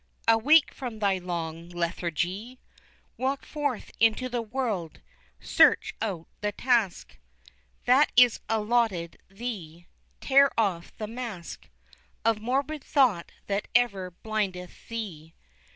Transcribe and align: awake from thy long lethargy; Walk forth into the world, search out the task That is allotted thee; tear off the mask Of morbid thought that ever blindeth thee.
awake 0.27 0.73
from 0.73 0.97
thy 0.97 1.19
long 1.19 1.69
lethargy; 1.69 2.57
Walk 3.17 3.45
forth 3.45 3.91
into 3.99 4.27
the 4.29 4.41
world, 4.41 4.99
search 5.39 5.93
out 6.01 6.25
the 6.39 6.51
task 6.51 7.19
That 7.85 8.11
is 8.15 8.39
allotted 8.49 9.19
thee; 9.29 9.85
tear 10.19 10.49
off 10.59 10.91
the 10.97 11.05
mask 11.05 11.69
Of 12.25 12.39
morbid 12.41 12.83
thought 12.83 13.31
that 13.45 13.67
ever 13.75 14.09
blindeth 14.09 14.87
thee. 14.89 15.35